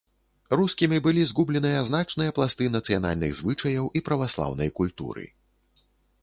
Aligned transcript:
Рускімі 0.59 0.97
былі 1.07 1.25
згубленыя 1.31 1.83
значныя 1.89 2.33
пласты 2.37 2.71
нацыянальных 2.77 3.37
звычаяў 3.41 3.85
і 4.01 4.03
праваслаўнай 4.09 4.69
культуры. 4.81 5.29